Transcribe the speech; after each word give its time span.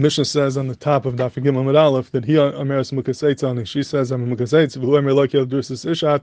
Mishnah 0.00 0.24
says 0.24 0.56
on 0.56 0.68
the 0.68 0.74
top 0.74 1.04
of 1.04 1.16
Daf 1.16 1.34
Gimel 1.34 1.66
Mid 1.66 1.76
Aleph 1.76 2.10
that 2.12 2.24
he 2.24 2.32
Ameris 2.32 2.90
Mukaseitz 2.90 3.66
She 3.66 3.82
says 3.82 4.10
I'm 4.10 4.32
a 4.32 4.34
Mukaseitz. 4.34 4.78
V'loimer 4.78 5.12
Lokiel 5.12 5.44
Drusis 5.44 5.84
Ishat. 5.84 6.22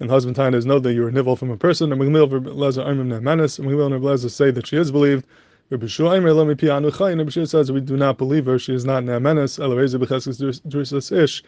And 0.00 0.10
husband 0.10 0.54
is 0.56 0.66
know 0.66 0.80
that 0.80 0.92
you 0.92 1.06
are 1.06 1.12
nivel 1.12 1.36
from 1.36 1.50
a 1.50 1.56
person. 1.56 1.92
And 1.92 2.00
Megmil 2.00 2.28
Lezer 2.28 2.84
Armim 2.84 3.06
Nemanis. 3.06 3.60
And 3.60 3.68
Megmil 3.68 3.94
and 3.94 4.02
Lezer 4.02 4.28
say 4.28 4.50
that 4.50 4.66
she 4.66 4.76
is 4.76 4.90
believed. 4.90 5.24
Rabbi 5.70 5.86
Shua 5.86 6.16
Aimer 6.16 6.32
Lomi 6.32 6.56
Pianu 6.56 6.90
Chayin. 6.90 7.18
Rabbi 7.18 7.30
Shua 7.30 7.46
says 7.46 7.70
we 7.70 7.80
do 7.80 7.96
not 7.96 8.18
believe 8.18 8.46
her. 8.46 8.58
She 8.58 8.74
is 8.74 8.84
not 8.84 9.04
Nemanis. 9.04 9.60
Elareza 9.60 10.04
Becheskes 10.04 10.60
Drusis 10.66 11.16
Ish. 11.16 11.44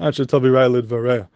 Anshe 0.00 0.26
Tavi 0.26 0.50
Railid 0.50 0.86
Vareya. 0.86 1.26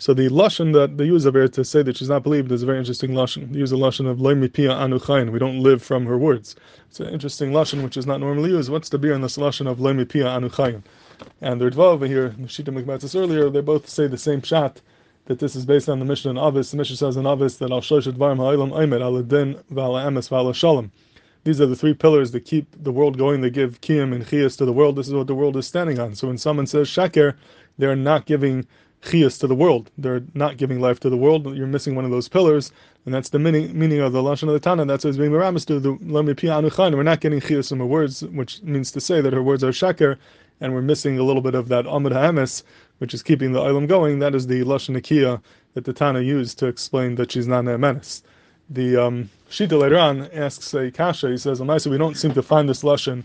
So 0.00 0.14
the 0.14 0.30
lashon 0.30 0.72
that 0.72 0.96
they 0.96 1.04
use 1.04 1.26
of 1.26 1.34
her 1.34 1.46
to 1.46 1.62
say 1.62 1.82
that 1.82 1.98
she's 1.98 2.08
not 2.08 2.22
believed 2.22 2.50
is 2.50 2.62
a 2.62 2.66
very 2.66 2.78
interesting 2.78 3.10
lashon. 3.10 3.52
They 3.52 3.58
use 3.58 3.70
a 3.70 3.74
lashon 3.74 4.08
of 4.08 4.18
loy 4.18 4.48
pia 4.48 4.72
anu 4.72 4.98
We 5.30 5.38
don't 5.38 5.60
live 5.60 5.82
from 5.82 6.06
her 6.06 6.16
words. 6.16 6.56
It's 6.88 7.00
an 7.00 7.10
interesting 7.10 7.50
lashon 7.50 7.84
which 7.84 7.98
is 7.98 8.06
not 8.06 8.18
normally 8.18 8.48
used. 8.48 8.70
What's 8.70 8.88
the 8.88 8.96
beer 8.96 9.12
in 9.12 9.20
this 9.20 9.36
lashon 9.36 9.70
of 9.70 9.78
loy 9.78 10.02
pia 10.06 10.26
anu 10.26 10.48
And 11.42 11.60
the 11.60 11.70
Ritva 11.70 11.80
over 11.80 12.06
here, 12.06 12.30
the 12.30 12.46
Shita 12.46 12.72
Mikmatis 12.72 13.14
earlier, 13.14 13.50
they 13.50 13.60
both 13.60 13.90
say 13.90 14.06
the 14.06 14.16
same 14.16 14.40
shot 14.40 14.80
that 15.26 15.38
this 15.38 15.54
is 15.54 15.66
based 15.66 15.90
on 15.90 15.98
the 15.98 16.06
Mishnah 16.06 16.30
in 16.30 16.38
Avis. 16.38 16.70
The 16.70 16.78
Mishnah 16.78 16.96
says 16.96 17.18
in 17.18 17.26
Avis 17.26 17.58
that 17.58 17.70
al 17.70 17.82
shoshet 17.82 18.14
varm 18.14 18.38
ha'ilam 18.38 18.72
aimed 18.80 19.02
ala 19.02 19.22
din 19.22 19.56
v'ala 19.70 20.06
emes 20.06 20.30
v'ala 20.30 20.54
shalom. 20.54 20.90
These 21.44 21.60
are 21.60 21.66
the 21.66 21.76
three 21.76 21.92
pillars 21.92 22.30
that 22.30 22.46
keep 22.46 22.66
the 22.82 22.90
world 22.90 23.18
going. 23.18 23.42
They 23.42 23.50
give 23.50 23.82
kiyam 23.82 24.14
and 24.14 24.24
chiyas 24.24 24.56
to 24.56 24.64
the 24.64 24.72
world. 24.72 24.96
This 24.96 25.08
is 25.08 25.12
what 25.14 25.26
the 25.26 25.34
world 25.34 25.58
is 25.58 25.66
standing 25.66 25.98
on. 25.98 26.14
So 26.14 26.28
when 26.28 26.38
someone 26.38 26.66
says 26.66 26.88
shaker, 26.88 27.36
they're 27.76 27.94
not 27.94 28.24
giving 28.24 28.66
chias 29.02 29.38
to 29.40 29.46
the 29.46 29.54
world. 29.54 29.90
They're 29.98 30.22
not 30.34 30.56
giving 30.56 30.80
life 30.80 31.00
to 31.00 31.10
the 31.10 31.16
world. 31.16 31.54
You're 31.56 31.66
missing 31.66 31.94
one 31.94 32.04
of 32.04 32.10
those 32.10 32.28
pillars, 32.28 32.72
and 33.04 33.14
that's 33.14 33.30
the 33.30 33.38
meaning, 33.38 33.76
meaning 33.78 34.00
of 34.00 34.12
the 34.12 34.22
lashon 34.22 34.48
of 34.48 34.54
the 34.54 34.60
Tana. 34.60 34.84
That's 34.84 35.04
what 35.04 35.10
is 35.10 35.18
being 35.18 35.32
miramis 35.32 35.64
to 35.66 35.80
the 35.80 35.92
anuchan. 35.94 36.94
We're 36.94 37.02
not 37.02 37.20
getting 37.20 37.40
chias 37.40 37.68
from 37.68 37.78
her 37.78 37.86
words, 37.86 38.22
which 38.22 38.62
means 38.62 38.90
to 38.92 39.00
say 39.00 39.20
that 39.20 39.32
her 39.32 39.42
words 39.42 39.64
are 39.64 39.72
shaker, 39.72 40.18
and 40.60 40.74
we're 40.74 40.82
missing 40.82 41.18
a 41.18 41.22
little 41.22 41.42
bit 41.42 41.54
of 41.54 41.68
that 41.68 41.86
amud 41.86 42.12
ha'emes, 42.12 42.62
which 42.98 43.14
is 43.14 43.22
keeping 43.22 43.52
the 43.52 43.60
ilam 43.60 43.86
going. 43.86 44.18
That 44.18 44.34
is 44.34 44.46
the 44.46 44.62
lashon 44.62 44.96
akia 44.96 45.40
that 45.74 45.84
the 45.84 45.92
Tana 45.92 46.20
used 46.20 46.58
to 46.58 46.66
explain 46.66 47.14
that 47.14 47.32
she's 47.32 47.46
not 47.46 47.66
a 47.66 47.78
menace. 47.78 48.22
The 48.68 48.96
um, 48.96 49.30
Shita 49.50 49.78
later 49.78 49.98
on 49.98 50.28
asks 50.32 50.74
a 50.74 50.90
kasha. 50.90 51.30
He 51.30 51.36
says, 51.38 51.60
"Amaisa, 51.60 51.90
we 51.90 51.98
don't 51.98 52.16
seem 52.16 52.34
to 52.34 52.42
find 52.42 52.68
this 52.68 52.82
lashon." 52.82 53.24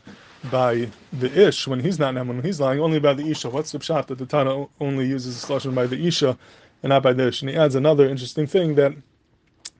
By 0.52 0.90
the 1.12 1.48
ish 1.48 1.68
when 1.68 1.80
he's 1.80 2.00
not 2.00 2.14
Neman, 2.14 2.28
when 2.28 2.44
he's 2.44 2.60
lying, 2.60 2.80
only 2.80 3.00
by 3.00 3.14
the 3.14 3.30
isha. 3.30 3.50
What's 3.50 3.72
the 3.72 3.80
pshat 3.80 4.08
that 4.08 4.18
the 4.18 4.26
Tana 4.26 4.68
only 4.80 5.06
uses 5.08 5.42
this 5.42 5.50
lashon 5.50 5.74
by 5.74 5.88
the 5.88 6.08
isha 6.08 6.38
and 6.84 6.90
not 6.90 7.04
by 7.04 7.14
the 7.14 7.28
ish? 7.28 7.42
And 7.42 7.50
he 7.50 7.58
adds 7.58 7.76
another 7.76 8.08
interesting 8.08 8.48
thing 8.48 8.76
that 8.76 8.94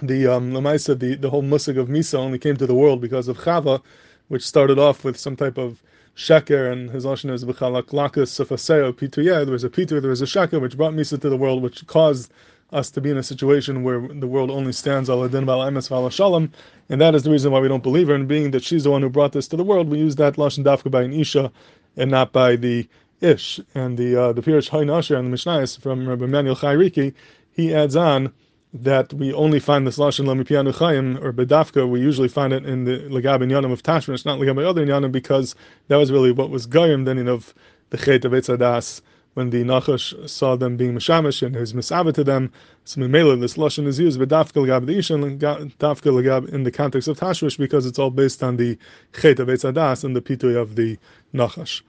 the 0.02 0.28
um, 0.28 0.52
the 0.54 1.18
the 1.20 1.30
whole 1.30 1.44
musig 1.44 1.78
of 1.78 1.88
Misa 1.88 2.16
only 2.16 2.40
came 2.40 2.58
to 2.58 2.68
the 2.68 2.76
world 2.76 3.02
because 3.02 3.28
of 3.28 3.38
Chava, 3.38 3.82
which 4.28 4.46
started 4.46 4.80
off 4.80 5.04
with 5.04 5.18
some 5.18 5.36
type 5.36 5.58
of 5.58 5.82
sheker, 6.16 6.72
and 6.72 6.90
his 6.90 7.06
lashon 7.06 7.32
is 7.32 7.46
b'chalak 7.46 7.88
lakas 7.92 8.30
sefaseo 8.30 8.92
pituye. 8.94 9.46
There 9.46 9.52
was 9.52 9.64
a 9.64 9.70
pitu, 9.70 10.02
there 10.02 10.10
was 10.10 10.22
a 10.22 10.26
sheker, 10.26 10.60
which 10.60 10.78
brought 10.78 10.94
Misa 10.94 11.20
to 11.22 11.30
the 11.30 11.38
world, 11.38 11.62
which 11.64 11.86
caused 11.88 12.32
us 12.72 12.90
to 12.92 13.02
be 13.02 13.10
in 13.10 13.18
a 13.18 13.24
situation 13.24 13.84
where 13.84 14.08
the 14.08 14.28
world 14.28 14.50
only 14.50 14.72
stands 14.72 15.10
ala 15.10 15.30
din 15.30 15.46
bal 15.46 15.60
emes 15.60 15.90
val 15.90 16.10
shalom, 16.10 16.52
and 16.90 17.00
that 17.00 17.16
is 17.16 17.24
the 17.24 17.32
reason 17.32 17.52
why 17.52 17.60
we 17.60 17.68
don't 17.68 17.84
believe 17.84 18.08
her. 18.08 18.16
And 18.16 18.28
being 18.28 18.52
that 18.52 18.64
she's 18.64 18.84
the 18.84 18.92
one 18.92 19.02
who 19.02 19.10
brought 19.10 19.34
this 19.34 19.48
to 19.50 19.58
the 19.58 19.64
world, 19.64 19.90
we 19.90 20.00
use 20.00 20.16
that 20.16 20.36
lashon 20.36 20.64
dafka 20.64 20.90
by 20.90 21.04
an 21.04 21.14
isha 21.14 21.52
and 21.96 22.12
not 22.12 22.32
by 22.32 22.56
the 22.56 22.88
ish. 23.22 23.60
And 23.74 23.98
the 23.98 24.16
uh, 24.22 24.34
the 24.34 24.42
Pirish 24.42 24.70
Hon 24.70 24.88
Ashir 24.88 25.18
and 25.18 25.32
the 25.32 25.38
Mishnayos 25.38 25.80
from 25.80 26.08
Rabbi 26.08 26.26
Emmanuel 26.26 26.56
Chayriki, 26.56 27.14
he 27.52 27.74
adds 27.74 27.96
on 27.96 28.34
that 28.74 29.14
we 29.14 29.32
only 29.34 29.60
find 29.60 29.88
this 29.88 29.98
lashon 29.98 30.26
lamipianu 30.26 30.74
chayim 30.74 31.24
or 31.24 31.32
bedafka. 31.32 31.88
We 31.88 32.02
usually 32.02 32.28
find 32.28 32.52
it 32.52 32.66
in 32.66 32.84
the 32.84 33.00
legab 33.10 33.40
yanim 33.40 33.72
of 33.72 33.84
Tashmish, 33.84 34.26
not 34.26 34.40
legab 34.40 34.64
other 34.66 34.86
yanim, 34.86 35.12
because 35.12 35.56
that 35.88 35.98
was 35.98 36.12
really 36.12 36.32
what 36.32 36.50
was 36.50 36.66
goyim 36.66 37.06
then 37.06 37.28
of 37.28 37.54
the 37.92 37.98
chet 37.98 38.26
of 38.26 38.34
Eitzadas 38.34 39.02
when 39.36 39.52
the 39.52 39.64
Nachash 39.64 40.28
saw 40.28 40.56
them 40.56 40.78
being 40.78 40.96
Mashamish 40.96 41.46
and 41.46 41.56
his 41.56 41.74
Misava 41.74 42.14
to 42.14 42.24
them. 42.24 42.52
So 42.86 43.02
Mimela, 43.02 43.40
this 43.40 43.58
Lashon 43.58 43.86
is 43.86 44.00
used, 44.00 44.18
but 44.18 44.30
Dafka 44.30 44.66
Lagab 44.66 44.86
the 44.88 44.98
Isha 44.98 45.14
and 45.14 45.40
Dafka 45.40 46.12
Lagab 46.12 46.50
in 46.50 46.64
the 46.64 46.72
context 46.72 47.08
of 47.08 47.20
Tashmish 47.20 47.58
because 47.58 47.86
it's 47.86 48.00
all 48.00 48.10
based 48.10 48.42
on 48.42 48.58
the 48.58 48.78
Chet 49.14 49.40
of 49.40 49.50
Eitzadas 49.50 50.04
and 50.04 50.16
the 50.16 50.22
Pitui 50.22 50.56
of 50.56 50.76
the 50.76 50.98
Nachash. 51.34 51.82